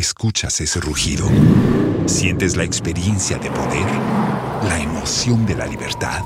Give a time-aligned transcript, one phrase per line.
[0.00, 1.26] Escuchas ese rugido.
[2.06, 3.84] Sientes la experiencia de poder,
[4.66, 6.22] la emoción de la libertad.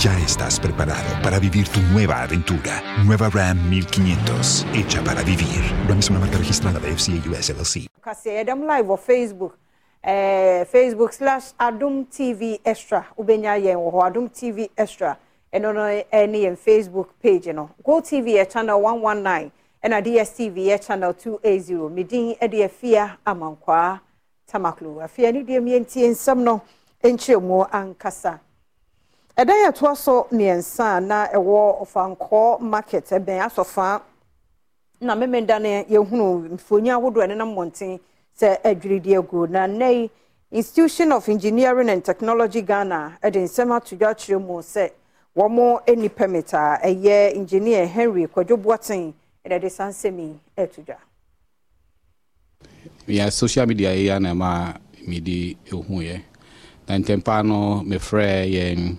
[0.00, 2.82] Ya estás preparado para vivir tu nueva aventura.
[3.04, 5.62] Nueva Ram 1500, hecha para vivir.
[5.86, 7.86] Ram es una marca registrada de FCA US LLC.
[8.00, 9.54] Kasi Adam live wɔ Facebook.
[10.02, 13.06] Eh, Facebook slash Adum TV Extra.
[13.16, 15.16] Ubenya wɔ hɔ Adum TV Extra.
[15.52, 17.54] Ɛne yɛn Facebook page.
[17.84, 19.52] Go TV channel 119
[19.84, 21.88] ɛna DSTV yɛ channel 280.
[21.88, 24.00] Medin ɛde afia amankwaa
[24.50, 25.00] tamaklo.
[25.02, 26.60] Afia ne deɛ mientie nsɛm no
[27.02, 28.40] nkyerɛmu ankasa.
[29.38, 34.00] ɛdan yɛ toa so mmiɛnsa na ɛwɔ ɔfankɔɔ market ɛbɛn asɔfa
[35.00, 38.00] na mmemmenda no yɛhunu mfoni ahodoɔ ɛne nam mmɔnten
[38.36, 40.10] sɛ adwiridi agu na nnɛ
[40.50, 44.90] institution of engineering and technology ghana ɛde nsɛm ato dwa mu sɛ
[45.36, 49.14] wɔn ani permit a ɛyɛ engineer henry kwadwo boaten
[49.44, 50.96] ɛna ɛde saa nsɛm yi ɛto dwa.
[53.08, 54.76] yɛ social media yi ya na ɛma
[55.06, 56.20] mede ehu yɛ
[56.88, 58.98] na ntɛmpa no mefrɛ yɛn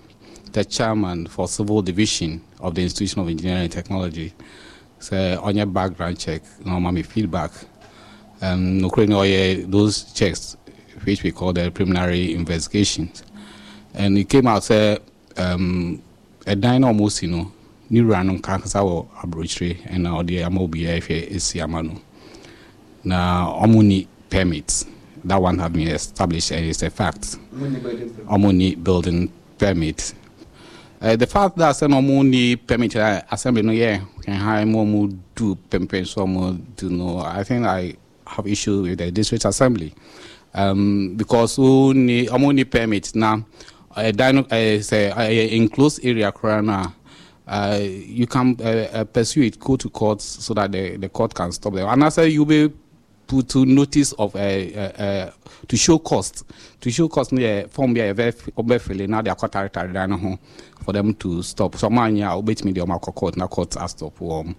[0.51, 4.33] the chairman for civil division of the institution of engineering and technology.
[4.99, 7.51] Sɛ ɔnyɛ background check na ɔma me feedback.
[8.41, 10.57] Um, nokore ne ɔyɛ those checks
[11.03, 13.23] which we call the preliminary investigations.
[13.93, 14.99] And it came out sɛ
[15.37, 16.01] um,
[16.45, 17.51] ɛdan na ɔmo si no
[17.89, 21.93] ne wura no nkakasa wɔ aburokyire ɛna ɔde ama obiara hwɛ esi ama no.
[23.03, 24.85] Na ɔmo ni permit.
[25.25, 27.37] That one have been established and it's a fact.
[27.55, 30.13] Ɔmo ni building permit.
[31.01, 34.63] Uh, the fact that sɛ na ɔmo ni permit uh, assembly no yɛ can ha
[34.65, 37.19] mo ɔmo do pɛmpɛn so ɔmo do no.
[37.19, 37.95] I think i
[38.27, 39.93] have issue with the district assembly.
[40.53, 43.37] Um, because o ni ɔmo ni permit na
[43.97, 46.91] ɛdan no ɛɛ sɛ ɛyɛ enclosed area koraa na.
[47.49, 51.33] Uh, you can uh, uh, pursue it, go to court so that the, the court
[51.33, 51.87] can stop them.
[51.87, 52.71] And also, you'll be
[53.25, 55.31] put to notice of uh, uh, uh,
[55.67, 56.43] to show cost.
[56.81, 60.37] To show cost, yeah, form yeah, very obviously now they are court territory
[60.83, 61.75] for them to stop.
[61.75, 64.55] So man, yeah, I'll bet me the Omako court, now court has stop um,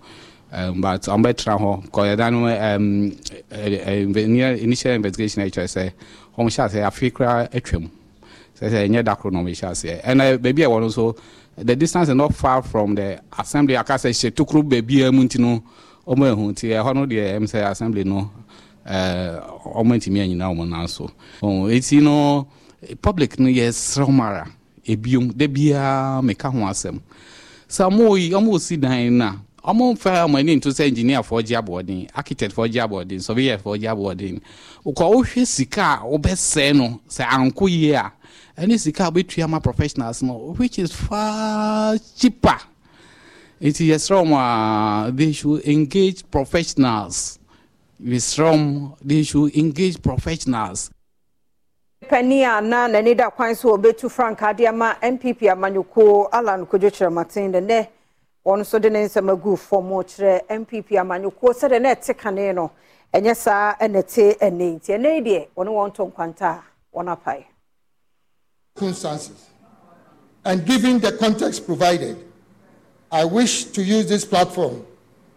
[0.53, 3.17] um, but I'm better because I know um,
[3.51, 5.43] initial investigation.
[5.43, 5.93] I say,
[6.33, 7.11] home shall say, I feel
[8.61, 8.71] cry a trim.
[8.71, 11.17] Say, say, yeah, that no shall say, and uh, maybe I want also
[11.57, 13.77] the distance is not far from the assembly.
[13.77, 15.63] I can say, she took root baby, a muntino,
[16.07, 18.31] omo ehun ti ɛhɔ no deɛ ɛm sɛ assembly no
[18.87, 21.11] ɛɛ ɔmo ntumi anyina ɔmo nan so.
[21.43, 22.47] Ɔn eti no
[23.01, 24.49] public no yɛ srɛmara
[24.87, 27.01] ebiom de biara meka ho asɛm.
[27.69, 31.45] Sɛ ɔmo yi ɔmo si dan na ɔmo fɛ ɔmo ani nto sɛ engineer fɔ
[31.47, 34.41] gye aboɔden architect fɔ gye aboɔden surveyor fɔ gye aboɔden.
[34.85, 38.11] Okɔ wohwɛ sika a wobɛsɛɛ no sɛ anko yie a
[38.59, 42.59] ɛne sika a wobɛtua ma professionals no which is far cheaper.
[43.61, 44.37] Nti yɛsrɛ m a
[45.07, 47.39] uh, they should engage professionals.
[48.03, 50.91] Yɛsrɛ m they should engage professionals.
[52.09, 57.53] Panyin a na n'ani da kwan so obetu frankaa de ama npp amanyɔkuo alan kyerɛmaten
[57.53, 57.87] de nɛ
[58.45, 62.71] wɔn nso de ne nsɛm agu fam kyerɛ npp amanyɔkuo sɛdeɛ na ɛte kane no
[63.13, 66.63] ɛnyɛ saa ɛna ɛte ɛnɛ nti ɛnɛ deɛ wɔne wɔn to nkwanta
[66.95, 67.50] wɔn apae.
[68.81, 69.51] Circumstances
[70.47, 72.17] and given the context provided
[73.13, 74.87] I wish to use this platform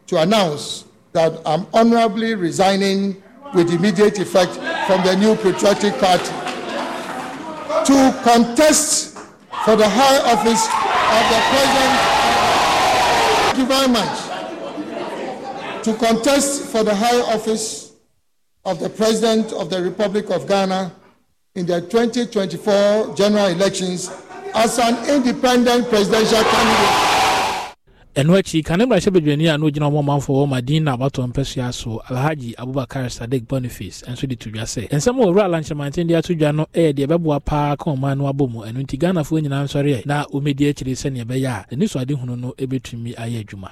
[0.07, 3.21] to announce that I'm honorably resigning
[3.53, 4.53] with immediate effect
[4.87, 6.31] from the new patriotic party
[7.85, 9.17] to contest
[9.65, 10.63] for the high office
[11.17, 11.95] of the president.
[13.43, 14.17] Thank you very much.
[15.83, 17.93] To contest for the high office
[18.63, 20.93] of the president of the Republic of Ghana
[21.55, 24.09] in the 2024 general elections
[24.55, 27.09] as an independent presidential candidate.
[28.15, 31.71] ɛno akyi kane mmarahyɛ badwani a na ogyina ɔma ɔmanfoɔ wɔ madin na abatɔ mpɛsoa
[31.73, 36.15] so alhaji abubakar sadik boniface nso de to dwa sɛ nsɛm a ɔwura alankyerɛmanten de
[36.15, 39.41] ato dwa no ɛyɛ deɛ ɛbɛboa paa ka ɔman no abɔ mu ɛno nti ghanafoɔ
[39.43, 43.69] nyinaa nsɔre na ɔmɛdi akyire sɛneɛ ɛbɛyɛ a n'ani so adehunu no ɛbɛtumi ayɛ adwuma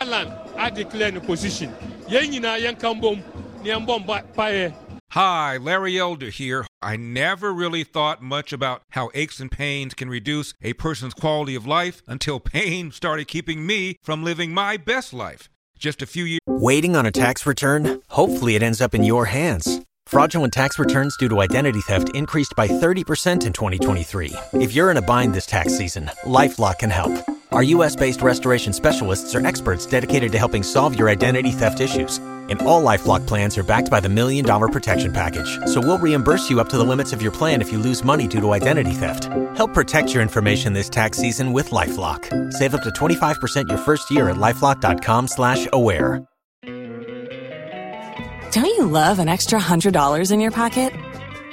[0.00, 0.26] Alan,
[0.58, 1.70] I declare the position.
[2.08, 3.22] Yɛn nyinaa yɛn kan bom,
[3.62, 4.04] ni yɛn bɔ
[4.34, 4.72] mpaeɛ.
[5.12, 6.64] Hi, Larry Elder here.
[6.80, 11.54] I never really thought much about how aches and pains can reduce a person's quality
[11.54, 15.50] of life until pain started keeping me from living my best life.
[15.78, 16.40] Just a few years.
[16.46, 18.00] Waiting on a tax return?
[18.08, 19.82] Hopefully, it ends up in your hands.
[20.06, 24.32] Fraudulent tax returns due to identity theft increased by 30% in 2023.
[24.54, 27.12] If you're in a bind this tax season, LifeLock can help.
[27.50, 32.18] Our US based restoration specialists are experts dedicated to helping solve your identity theft issues.
[32.50, 35.58] And all Lifelock plans are backed by the Million Dollar Protection Package.
[35.66, 38.26] So we'll reimburse you up to the limits of your plan if you lose money
[38.26, 39.24] due to identity theft.
[39.56, 42.52] Help protect your information this tax season with LifeLock.
[42.52, 46.26] Save up to 25% your first year at LifeLock.com slash aware.
[48.52, 50.92] Don't you love an extra $100 in your pocket?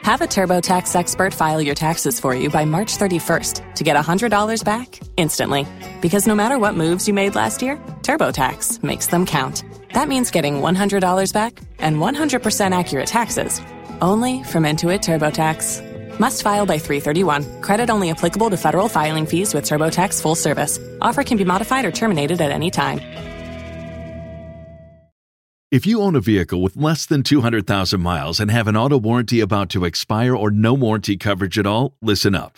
[0.01, 4.63] Have a TurboTax expert file your taxes for you by March 31st to get $100
[4.65, 5.65] back instantly.
[6.01, 9.63] Because no matter what moves you made last year, TurboTax makes them count.
[9.93, 13.61] That means getting $100 back and 100% accurate taxes
[14.01, 16.19] only from Intuit TurboTax.
[16.19, 17.61] Must file by 331.
[17.61, 20.79] Credit only applicable to federal filing fees with TurboTax full service.
[21.01, 22.99] Offer can be modified or terminated at any time.
[25.71, 29.39] If you own a vehicle with less than 200,000 miles and have an auto warranty
[29.39, 32.57] about to expire or no warranty coverage at all, listen up.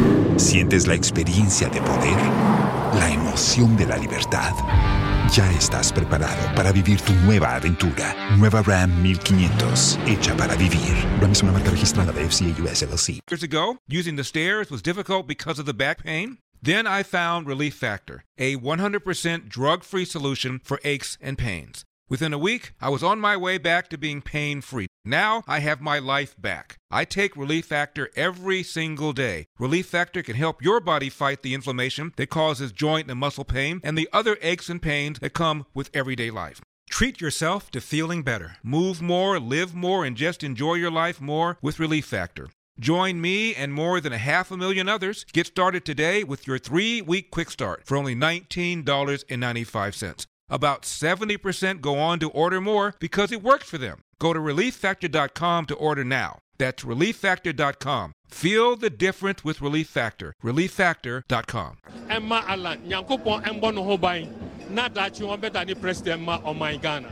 [0.41, 2.17] ¿Sientes la experiencia de poder?
[2.95, 4.51] ¿La emoción de la libertad?
[5.31, 8.15] Ya estás preparado para vivir tu nueva aventura.
[8.37, 10.93] Nueva Ram 1500, hecha para vivir.
[11.21, 13.19] Ram es una marca registrada de FCA US LLC.
[13.29, 16.39] Years ago, using the stairs was difficult because of the back pain.
[16.59, 21.85] Then I found Relief Factor, a 100% drug free solution for aches and pains.
[22.11, 24.87] Within a week, I was on my way back to being pain free.
[25.05, 26.75] Now I have my life back.
[26.91, 29.45] I take Relief Factor every single day.
[29.57, 33.79] Relief Factor can help your body fight the inflammation that causes joint and muscle pain
[33.81, 36.59] and the other aches and pains that come with everyday life.
[36.89, 38.57] Treat yourself to feeling better.
[38.61, 42.49] Move more, live more, and just enjoy your life more with Relief Factor.
[42.77, 45.25] Join me and more than a half a million others.
[45.31, 50.25] Get started today with your three week quick start for only $19.95.
[50.51, 54.03] About 70% go on to order more because it works for them.
[54.19, 56.39] Go to relieffactor.com to order now.
[56.57, 58.11] That's relieffactor.com.
[58.27, 60.35] Feel the difference with Relief Factor.
[60.43, 61.77] Relieffactor.com.
[62.09, 64.27] Emma Alan, Nyankopɔn ɛmbɔ ne ho ban.
[64.69, 67.07] Na daakye wɔn bɛda ne president ma ɔman Ghana.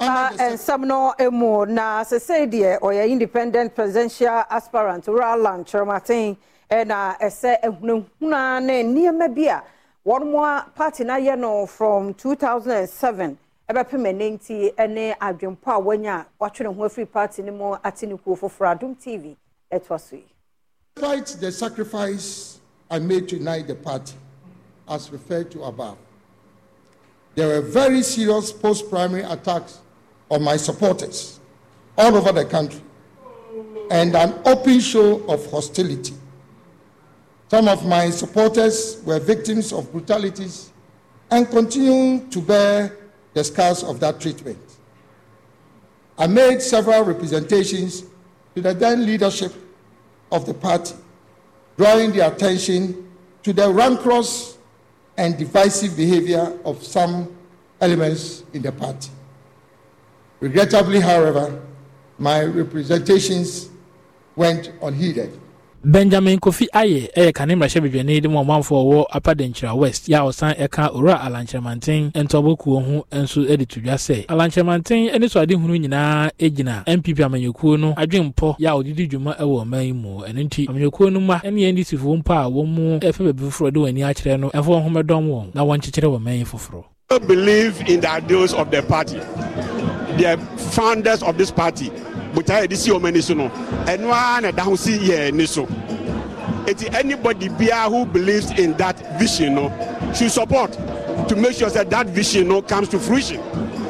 [0.00, 6.36] Uh, nsɛm no mu na sesei deɛ ɔyɛ independent presidential aspirant Roland Kyerɛmaten
[6.70, 9.62] ɛna eh, ɛsɛ eh, ehunahuna ne nneɛma bi a
[10.08, 13.36] wɔn mu a party na yɛ no from 2007
[13.68, 18.16] ɛbɛpem ɛne nti ɛne adwempo a wɔnya watwere ho afiri party no mu ate ne
[18.16, 19.36] kuo foforɔ adum tv
[19.70, 20.24] ɛtoa so yi.
[20.96, 22.58] Despite the sacrifice
[22.90, 24.14] I made to unite the party,
[24.88, 25.98] as referred to above,
[27.34, 29.80] there were very serious post-primary attacks
[30.30, 31.38] on my supporters
[31.98, 32.80] all over the country
[33.90, 36.14] and an open show of hostility.
[37.50, 40.70] Some of my supporters were victims of brutalities
[41.30, 42.96] and continue to bear
[43.32, 44.58] the scars of that treatment.
[46.18, 48.04] I made several representations
[48.54, 49.54] to the then leadership
[50.30, 50.94] of the party,
[51.76, 53.10] drawing their attention
[53.44, 54.58] to the rancorous
[55.16, 57.34] and divisive behavior of some
[57.80, 59.10] elements in the party.
[60.40, 61.62] Regrettably, however,
[62.18, 63.70] my representations
[64.36, 65.38] went unheeded.
[65.84, 70.08] Benjamin kofi ayɛ ɛyɛ kane mmarahyɛbadwani de mu ɔmanfoɔ wɔ apadenkyerɛ west.
[70.08, 75.28] Yɛ a ɔsan ɛka owura alankyerɛmanten ntɔbɔkuo ho nso de to dwa sɛ alankyerɛmanten ne
[75.28, 79.92] so adehunu nyinaa gyina npp amanyɔkuo no adwempɔ yɛ a ɔdedi dwuma wɔ ɔman yi
[79.92, 83.72] mu ɛno nti amanyɔkuo no ma ne ndcfoɔ mpo a wɔn mu ɛfɛ baabi foforɔ
[83.72, 86.44] de wɔn ani akyerɛ no ɛmfa wɔn ho mɛdɔm wɔn na wɔnkyekyere wɔ man yi
[86.44, 86.84] foforɔ
[87.26, 89.16] believe in the ideals of the party.
[90.18, 90.36] The
[90.72, 91.90] founders of this party
[92.34, 93.48] botaeɛ yɛde si wɔn ani so no
[93.86, 95.66] ɛno ara na ɛda ho si yɛ ani so
[96.66, 100.72] eti anybody biara who believes in that vision no should support
[101.28, 103.40] to make sure that that vision no comes to fruition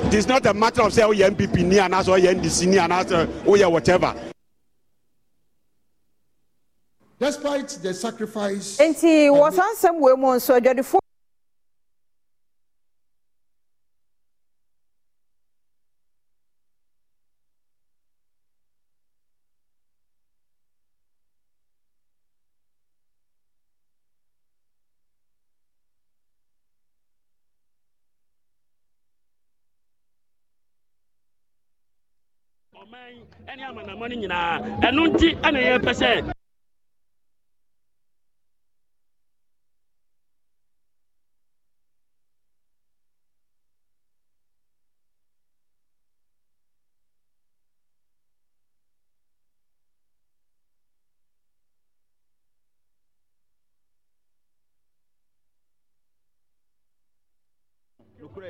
[0.09, 3.27] it is not a matter of say oyɛ npp ni anaasɛ oyɛ ndc ni anaasɛ
[3.45, 4.15] oyɛ whatever.
[7.21, 8.79] Despite the sacrifice.
[8.79, 10.59] nti wɔsan nsɛm wɔ mu nso
[32.95, 33.27] adwadifo.
[33.51, 36.11] ɛne amanama no nyinaa ɛno nti ɛna yɛpɛ sɛ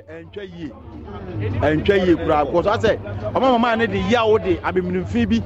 [0.06, 0.70] ɛntwa yie
[1.62, 2.92] ɛntwa yie koraa kɔsɔ asɛ
[3.34, 5.40] ɔmo mama ne de yawo de abɛminimfin bi.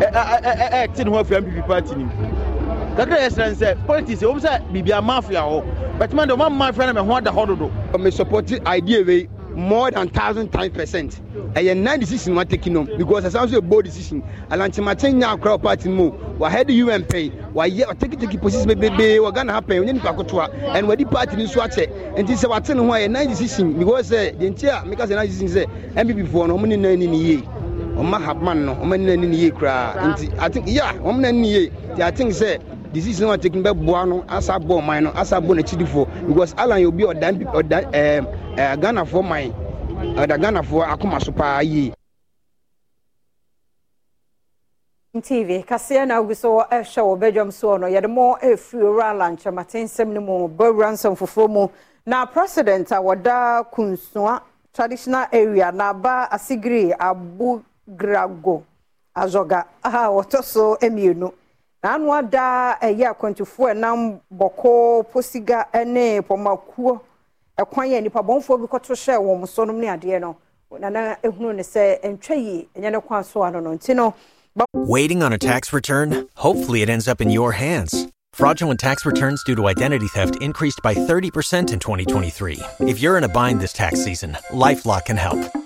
[0.00, 2.10] Ɛɛte ne ho afiri npp party nim
[2.96, 5.62] kakra yɛ srɛ sɛ politics ɛwɔm sɛ biribi amafia hɔ
[5.98, 7.70] bɛtuma de ɔma mafia na mɛ ho ada hɔ dodo.
[7.98, 11.20] me support idea wei more than thousand times percent
[11.56, 14.22] ɛyɛ nine decision wa take no because ɛsan so yɛ bold decision.
[14.50, 19.34] Alankyemakyɛn nya akora party mu wa head un pɛn wa yɛ ɔteketeke position bebree wɔ
[19.34, 22.68] ghana ha pɛn onye nipa kotoa ɛna wadi party ni nso akyɛ nti sɛ wate
[22.74, 25.48] ne ho a yɛ nine decision because sɛ deɛ nti a meka sɛ nine decision
[25.48, 25.66] sɛ
[26.04, 27.42] npp foɔ no ɔmo ne nan ni ne yie
[27.96, 31.20] ɔmo hapman no ɔmo ne nan ni ne yie koraa nti i think yeah ɔmo
[31.20, 32.58] nan ni yie nti i think sɛ
[32.92, 36.80] decision wa take bɛ boa no asa bɔ ɔman no asa bɔ n'akyidifoɔ because alan
[36.82, 38.26] yɛ obi ɔdan ɔdan ɛɛ
[38.58, 39.52] ɛɛ ghanafoɔ man
[40.14, 41.92] ɔda ghanafoɔ akoma so paa yie.
[45.22, 49.82] tv kaseɛ na agu so ɛhwɛ wɔ badwam soɔ no yɛde mo ɛfiri owura alankyɛmate
[49.84, 51.68] nsɛm no mu bawura nsɛm foforɔ mu.
[52.04, 54.40] Na president a wɔda kunsua
[54.72, 58.62] traditional area na aba asigiri abugrago
[59.16, 61.32] azɔga a wɔtɔ so mmienu.
[61.82, 67.00] N'ano ada ɛyɛ akwantufoɔ ɛnam bɔkɔ posiga ne pɔmakuo
[67.58, 70.36] ɛkwan yɛ nipa bɔnfoɔ bi hyɛ wɔn ne adeɛ no
[70.78, 74.14] nana ehunu ne sɛ ntwa yie ɛnyɛ ne kwan so ano no nti no.
[74.72, 76.28] Waiting on a tax return?
[76.36, 78.08] Hopefully, it ends up in your hands.
[78.32, 82.60] Fraudulent tax returns due to identity theft increased by 30% in 2023.
[82.80, 85.65] If you're in a bind this tax season, LifeLock can help.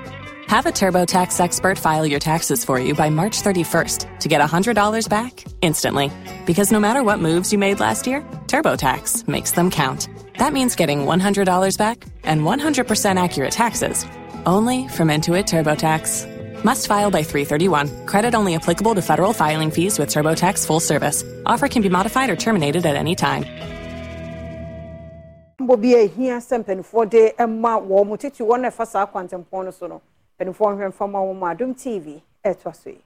[0.51, 5.07] Have a TurboTax expert file your taxes for you by March 31st to get $100
[5.07, 6.11] back instantly.
[6.45, 10.09] Because no matter what moves you made last year, TurboTax makes them count.
[10.39, 14.05] That means getting $100 back and 100% accurate taxes
[14.45, 16.65] only from Intuit TurboTax.
[16.65, 18.05] Must file by 331.
[18.05, 21.23] Credit only applicable to federal filing fees with TurboTax full service.
[21.45, 23.45] Offer can be modified or terminated at any time.
[25.61, 30.01] mbɔ bi a eh, ehia sɛ mpanimfoɔ de eh, ma wɔn mo titi wɔn so
[30.41, 32.97] mpanimfoɔ nhwɛ mfama wɔn mu adum tv ɛtoa so yi.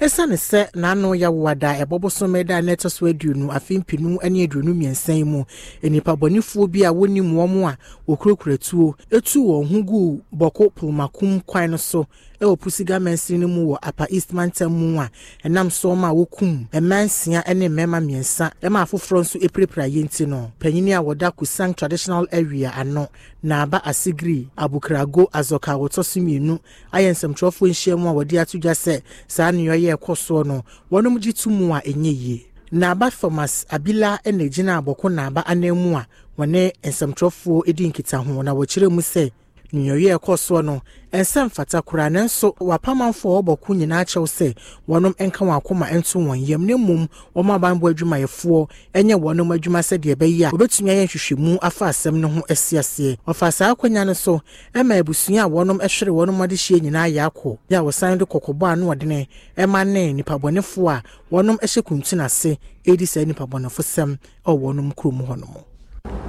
[0.00, 4.46] ɛsiane sɛ n'ano yɛwoa da ɛbɔ bosome da na ɛtɔ so aduonu afe mpinu ne
[4.46, 5.44] aduonu mmiɛnsa yi mu
[5.82, 7.76] nnipa bɔnefoɔ bi a wɔnim wɔn a
[8.08, 12.06] wɔkurakura tuo etu wɔn ho gu bɔko polomakum kwan no so
[12.42, 15.08] ɛwɔ pusiga mansini no mu wɔ apa east mantam mu a
[15.44, 18.50] ɛnam so ma a wɔkum mmaa nsia ne mmarima mmiɛnsa.
[18.60, 20.50] Ɛma afoforɔ nso apirapira yɛ nti no.
[20.58, 23.08] Panyin a wɔda kusang traditional area ano
[23.44, 26.58] na aba asigiri abukrago azɔka wɔtɔ so mmienu
[26.92, 31.20] ayɛ nsɛmtwerɛfoɔ nhyia mu a wɔde ato dwa sɛ saa nneɛma ɛkɔ soɔ no wɔnom
[31.20, 32.46] gye to mu a ɛnyɛ yie.
[32.72, 36.06] Naaba thomas abila na gyina abɔko naaba anan mu a
[36.36, 38.42] wɔne nsɛmtwerɛfoɔ di nkitaho.
[38.42, 39.30] Na wɔkyerɛ mu sɛ
[39.72, 40.80] nnwumayɛ ɛkɔ soɔ no
[41.12, 44.54] ɛnsɛ mfata koraa nanso wapamanfoɔ wɔbɔko nyinaa kyɛw sɛ
[44.88, 49.80] wɔnom nka wɔn akoma nto wɔn yam na mmom wɔn abanbɔ adwumayɛfoɔ nyɛ wɔnom adwuma
[49.80, 54.06] sɛdeɛ ɛbɛyɛ a wɔbɛtumi ayɛ nhwehwɛmu afa asɛm no ho asi aseɛ ɔfa saa akonnwa
[54.06, 54.40] no so
[54.74, 58.72] ɛma abusua a wɔnom hwere wɔnom adehyia nyinaa yɛ akɔ yɛ a wɔsan de kɔkɔbɔ
[58.72, 59.26] ano ɔdene
[59.56, 61.02] ɛma ne nipabɔnefoɔ a
[61.32, 65.64] wɔnom hyɛ kuntun ase ɛredi saa nipabɔnefo sɛm ɛwɔ wɔnom kurom hɔnom.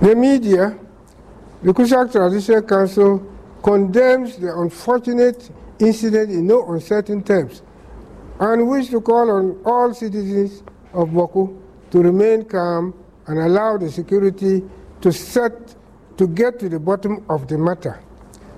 [0.01, 0.77] The media,
[1.63, 3.25] the Kusaug Traditional Council
[3.63, 7.61] condemns the unfortunate incident in no uncertain terms
[8.39, 10.61] and wish to call on all citizens
[10.93, 11.57] of Bawku
[11.91, 12.93] to remain calm
[13.27, 14.61] and allow the security
[14.99, 15.75] to set
[16.17, 18.03] to get to the bottom of the matter.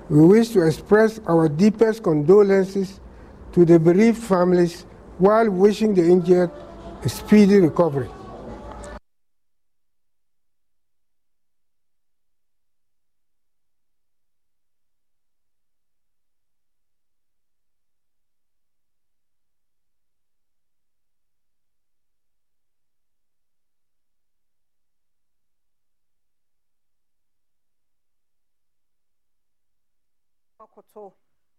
[0.08, 3.00] We wish to express our deepest condolences
[3.52, 4.84] to the bereaved families
[5.18, 6.50] while wishing the injured
[7.04, 8.08] a speedy recovery.
[30.86, 31.12] Akoto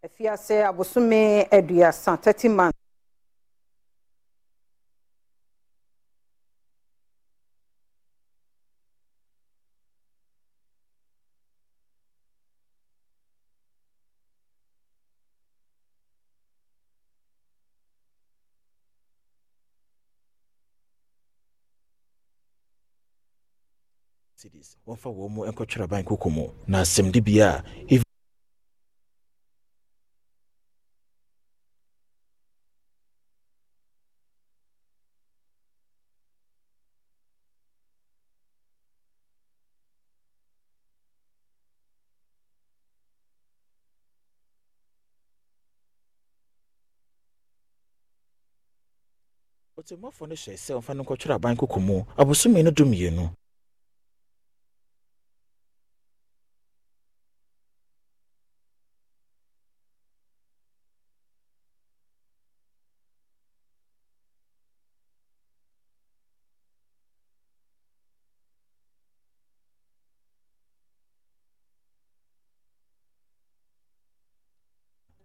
[0.06, 2.78] afiase abosome aduasa thirty months.
[24.36, 27.64] cities wɔmfa wɔn mu nkɔtwerɛ ban koko mu na asɛmde bia
[49.78, 52.04] a ɔtɛmmɔfoɔ no hyɛ sɛ ɔmfa no nkɔtwerɛ aban koko mu.
[52.18, 53.30] Abosome no dumienu.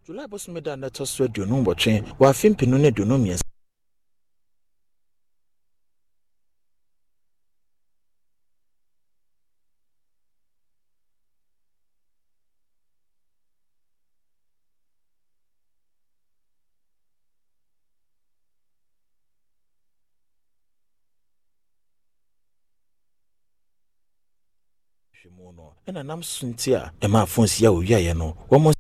[0.05, 2.03] July bosome da na ɛtɔ so aduonu mbɔtwe.
[2.19, 3.52] Wɔ afe mpenu ne aduonu mmiɛnsa
[25.31, 25.75] mu no.
[25.87, 28.73] Ɛna nam so nti a ɛma afonsi a owiaeɛ no wɔn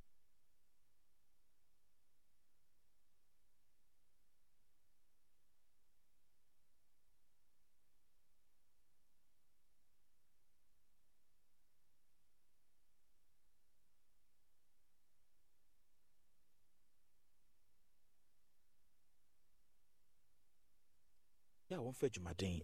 [21.74, 22.62] a wɔmfa adwumaden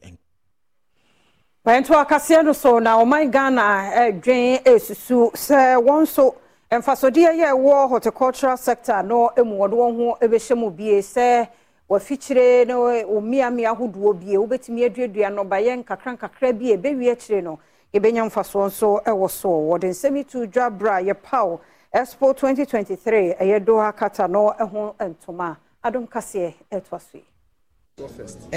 [1.68, 5.30] pɛnto akaseɛ no so na ɔman ghana ɛdwen esusu.
[5.34, 6.34] Sɛ wɔn nso
[6.72, 11.02] mfasodeɛ yɛ ɛwɔ horticultural sector no emu wɔde wɔn ho ɛbɛhyɛ mu bie.
[11.02, 11.46] Sɛ
[11.90, 14.36] wafikyire na omiamia ahodoɔ bie.
[14.38, 17.58] Wobɛtumi aduadua nnɔbaeɛ nkakra nkakra bi ɛbɛwie akyire no
[17.92, 19.48] yɛbɛnya mfasoɔ nso ɛwɔ so.
[19.50, 21.58] Wɔde nsɛm yi to dwa bra yɛ paw
[21.94, 25.58] expo 2023 ɛyɛ doha kata no ɛho ntoma.
[25.84, 27.24] Adom kaseɛ ɛtoa so yi.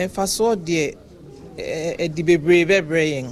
[0.08, 0.96] Mfasoɔ deɛ
[1.58, 3.28] ɛde bebree bɛbrɛ yɛn.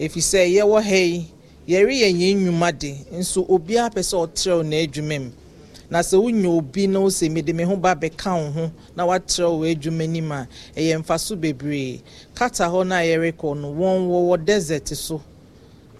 [0.00, 1.26] Ɛfiri sɛ yɛwɔ ha yi
[1.68, 5.30] yɛreyɛ yɛn nnwuma de nso obiara pɛ sɛ ɔtrɛw n'adwuma mu.
[5.90, 9.60] Na sɛ wonya obi na wosɛ mede me ho ba bɛka wo ho na watrɛw
[9.60, 12.00] wɔ nim a ɛyɛ mfaso bebree.
[12.34, 15.20] Kata hɔ no a yɛrekɔ no wɔn wɔwɔ desert so.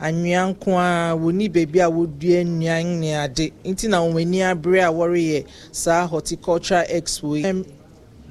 [0.01, 4.81] Anwea nko a wɔni baabi a wɔdua nnuan ne ade nti na wɔn ani abere
[4.83, 7.65] a wɔreyɛ saa horticultural expo yi.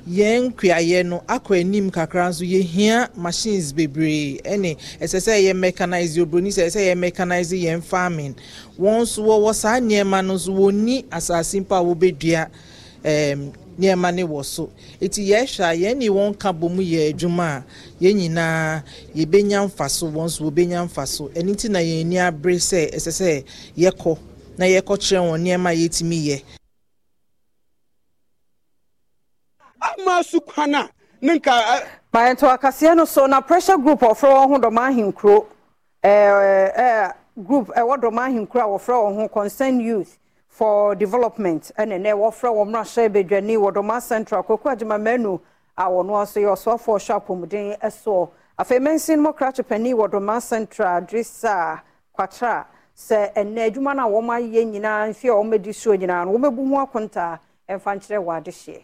[0.07, 4.41] Yɛn nkuayɛ no akɔ anim kakra nso yɛhia machines bebree.
[4.43, 8.35] Ɛne ɛsɛ sɛ yɛ mechanise obroni sɛ ɛsɛ yɛ mechanise yɛn farming.
[8.79, 12.49] Wɔn nso wɔwɔ saa nneɛma no nso wɔni asase mpo a wɔbɛdua
[13.03, 14.69] ɛɛm nneɛma ne wɔ so.
[14.99, 17.63] Eti yɛhwɛ a yɛn ne wɔn ka bɔ mu yɛ adwuma a
[18.03, 18.83] yɛn nyinaa
[19.15, 21.29] yɛbɛnya mfaso wɔn nso wɔbɛnya mfaso.
[21.33, 23.43] Ɛne ti na yɛn ani abere sɛ ɛsɛ sɛ
[23.77, 24.17] yɛkɔ
[24.57, 26.41] na yɛkɔ kyerɛ wɔn nneɛma a yɛtumi yɛ.
[30.05, 30.89] Ama su kwan a
[31.21, 31.83] ne nka.
[32.13, 35.45] mayɛnto akaseɛ no so na pressure group ɔfrɛ wɔn ho dɔm ahenkuro
[36.03, 37.13] ɛɛ ɛɛ
[37.43, 41.71] group ɛwɔ dɔm ahenkura a wɔfrɛ wɔn ho concern youth for development.
[41.77, 44.43] Ɛna ɛnɛ wɔfrɛ wɔn mmarahyɛ badwani wɔ dɔm central.
[44.43, 45.39] Koko agyimamanu
[45.77, 50.41] a wɔn nso yɛ ɔsoafoɔ ɔhyɛ apɔmuden ɛsoɔ afei mɛnsin mu krakye panin wɔ dɔm
[50.41, 51.81] central drisa
[52.17, 52.65] kwatra.
[52.95, 56.37] Sɛ ɛnɛ adwuma no a wɔn ayɛ nyinaa mfe a wɔn adi so nyinaa no
[56.37, 58.83] wɔbɛbu ho akonta ɛmfa nkyerɛ wɔ adehyeɛ.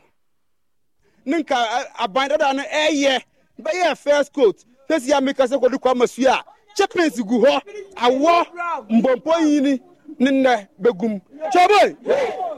[1.26, 1.58] Ne nka
[2.00, 3.22] aban dada no ɛyɛ
[3.62, 4.64] bɛyɛ first coat.
[4.88, 6.44] Fesi amika sɛ kɔdu kɔ amasu a
[6.76, 7.62] chippings gu hɔ
[7.96, 8.46] awɔ
[8.90, 9.82] mbɔmpɔ yini
[10.20, 11.22] ne nnɛ bɛgum
[11.54, 11.98] kyɛbɛ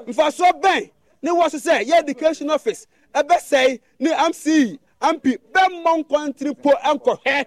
[0.08, 0.90] mfasoɔ bɛn
[1.22, 2.88] ne wɔ so sɛ yɛ education office.
[3.14, 7.46] Ɛbɛsɛe ne mce mp bɛmmɔ nkɔntiri po nkɔhwɛ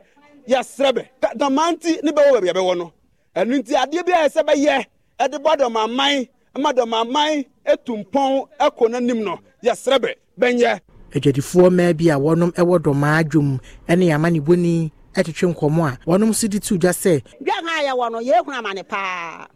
[0.48, 2.92] yɛsrɛ bɛ damanti ne bɛwɔ baabi bɛwɔ no
[3.36, 4.86] ɛno nti adeɛ bi a ɛsɛ bɛyɛ
[5.20, 9.38] ɛde bɔ dɔmaman ma dɔmaman etu mpɔn ɛkɔ n'anim no.
[9.62, 10.80] Yɛsrɛ bɛ bɛnyɛ.
[11.14, 16.48] Adwadifoɔ mmaa bi a wɔnom wɔ dɔmaa adwom ne amanebɔni twetwe nkɔmmɔ a wɔnom nso
[16.50, 19.46] de to dwa sɛ dwan ha yɛwɔ no yɛhunu amane paa.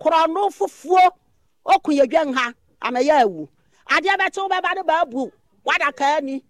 [0.00, 1.00] Korɔno fofuo
[1.66, 3.48] ɔku yɛ dwan ha amɛyɛ awu
[3.90, 5.32] adeɛ bɛkye wo bɛba ne baabu
[5.66, 6.42] wadaka ani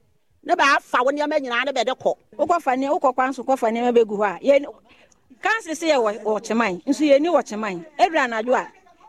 [0.44, 2.14] ne baafa wo nneɛma nyinaa ne bɛde kɔ.
[2.38, 4.64] Wokɔfa nneɛ wokɔ kwan so kɔfa nneɛma bɛgu hɔ a yɛ
[5.42, 8.68] kansere sɛ yɛ wɔ kyeman nso yɛni wɔ kyeman ɛdura anadwo a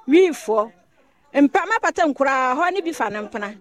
[0.09, 0.71] wiifoɔ
[1.35, 3.55] mpa mapata nkoraa hɔ ne bi fa ne mpena.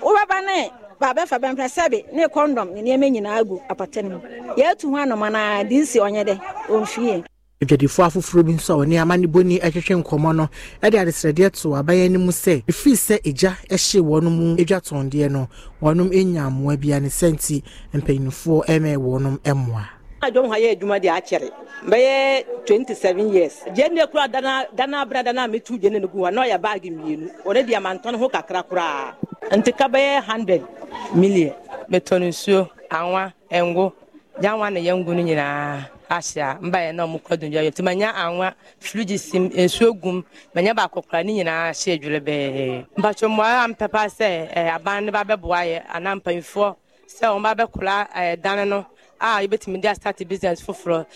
[0.00, 0.70] Wobɛba ne
[1.02, 4.20] baabɛfa bɛmpena sɛbe ne kɔndɔm ne nneɛma nyinaa gu apata no mu
[4.56, 6.34] yɛatu ho anoma na de nsi ɔnyɛ dɛ
[6.70, 7.24] ɔmfie
[7.62, 10.48] adwadifoɔ afoforɔ bi nso a wɔne amanebɔni twetwe nkɔmmɔ no
[10.90, 15.30] de adesrɛdeɛ to aban no mu sɛ ɛfiri sɛ egya hye wɔn mu adwa tɔndeɛ
[15.30, 15.48] no
[15.82, 17.62] wɔnom nya mmoa bia ne sɛ nti
[17.94, 19.84] mpanyinfoɔ ma wɔnom mmoa
[20.30, 21.50] jɔn ha ye juma de y'a cɛrɛ
[21.82, 23.64] n bɛ ye 27 years.
[23.74, 26.90] Jɛn de kura dana dana bra dana mi tu jɛn ne guwa n'o ya baagi
[26.90, 29.16] miyenu o de diya man tɔn ho ka kra kura
[29.50, 30.62] n ti ka bɛ ye 100
[31.14, 31.52] million.
[31.90, 33.92] Bɛ tɔni suo anwa ɛngo.
[34.40, 35.88] Janwa ne yɛ ngu nyinaa.
[36.08, 40.22] Ahyɛ a mba yɛ na ɔmokɔ adundwa yɛ nti manya anwa filugye sim nsuo gum
[40.54, 42.84] manya baako kora ne nyinaa hyɛ adwere bɛɛ.
[42.96, 45.82] Mpatwo mmoa a mpɛpa sɛ aban ne ba bɛboa yɛ.
[45.90, 46.74] Anaa mpanyimfoɔ
[47.08, 48.84] sɛ wɔn ba bɛkora dan
[49.22, 51.06] a yɛbɛtumi de astate business foforɔ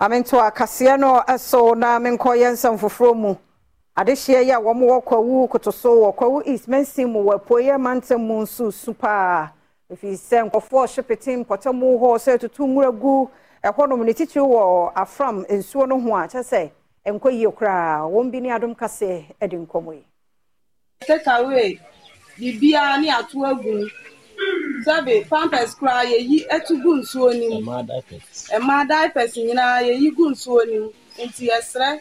[0.00, 3.36] amento akaseɛ no ɛso na menkɔ yɛ nsɛm foforɔ mu.
[3.96, 6.68] Adehyeɛ yi a wɔn wɔ kwawu kotoso wɔ kwawu east.
[6.68, 9.50] Mansin mu wɔ apueɛ mantam mu nso su paa
[9.92, 13.28] ɛfiri sɛ nkɔfoɔ hye pete mpɔtɛ mu hɔ sɛ tutu nwura gu
[13.62, 16.70] ɛhɔnom ne titiri wɔ afram nsuo no ho a kyɛ sɛ
[17.06, 18.08] ɛnkɔ yie koraa.
[18.10, 20.04] Wɔn bi ne adom kaseɛ de nkɔmmɔ yi.
[22.40, 23.74] Biribiara ne ato agu
[24.84, 27.60] sɛbe pampers koraa yɛyi atu gu nsuo no mu.
[27.60, 29.36] Mmaa diapers.
[29.36, 30.88] Nyinaa yɛyi gu nsuo no mu.
[31.26, 32.00] Nti yɛsrɛ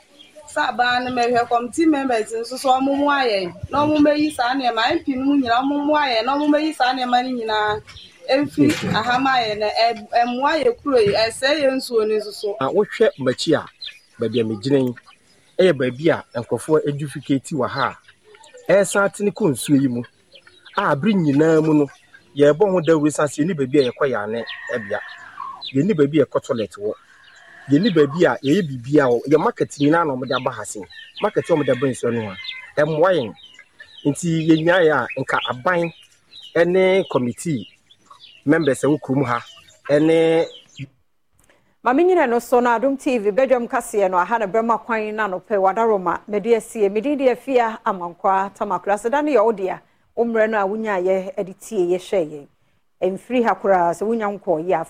[0.54, 4.54] sɛ abaa no mɛhwɛ committee members nso so ɔmo mu ayɛn na ɔmo mɛyi saa
[4.56, 7.82] nneɛma mp no mu nyinaa ɔmo mu ayɛn na ɔmo mɛyi saa nneɛma no nyinaa
[8.30, 9.68] emfiri ahama ayɛ na
[10.22, 12.56] ɛmoa yɛ kuro yi ɛsɛe yɛ nsuo no nso so.
[12.62, 13.66] wohwɛ m'akyi a
[14.20, 14.94] baabi a megyina yi
[15.60, 17.98] ɛyɛ baabi a nkurɔfoɔ edufiketi wɔ ha
[18.68, 20.04] a ɛresan atene kɔ nsuo yi mu.
[20.80, 21.86] A abere nyinaa mu no
[22.36, 25.00] yɛrebɔ ho dawuro san sɛ yɛni baabi a yɛkɔ yɛ ane ɛbea.
[25.76, 26.94] Yɛni baabi a yɛkɔ toilet wɔ.
[27.72, 30.84] Yɛni baabi a yɛyɛ biribi a yɛ market nyinaa na wɔde aba ha sen.
[31.22, 33.34] Market a wɔde aba nsuo no ho a ɛmmoa yɛn.
[34.06, 35.92] Nti yɛnyaeɛ a nka aban
[36.66, 37.68] ne committee
[38.46, 39.40] members a ɛwɔ kurom ha
[40.00, 40.46] ne
[41.84, 45.28] maame nyina no so no adom tv bɛdwam kaseɛ no aha ne bɛma kwan na
[45.28, 46.90] nopɛ wadaroma mede asie.
[46.90, 49.82] Mede de afia amankwa tamakora sɛ da no yɛ wo dea
[50.20, 52.48] wo mmerɛ no a wonyaayɛ de tie yɛhwɛ yɛn
[53.02, 54.84] ɛmfiri ha koraa sɛ wonya nkɔɔyɛ a